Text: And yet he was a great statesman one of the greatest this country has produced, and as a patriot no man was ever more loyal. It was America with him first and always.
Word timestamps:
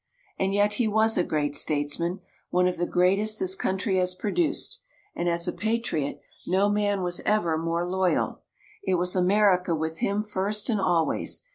And 0.39 0.51
yet 0.51 0.73
he 0.81 0.87
was 0.87 1.15
a 1.15 1.23
great 1.23 1.55
statesman 1.55 2.21
one 2.49 2.67
of 2.67 2.77
the 2.77 2.87
greatest 2.87 3.37
this 3.37 3.53
country 3.55 3.97
has 3.97 4.15
produced, 4.15 4.81
and 5.15 5.29
as 5.29 5.47
a 5.47 5.53
patriot 5.53 6.19
no 6.47 6.69
man 6.69 7.03
was 7.03 7.19
ever 7.23 7.55
more 7.55 7.85
loyal. 7.85 8.41
It 8.83 8.95
was 8.95 9.15
America 9.15 9.75
with 9.75 9.99
him 9.99 10.23
first 10.23 10.71
and 10.71 10.81
always. 10.81 11.43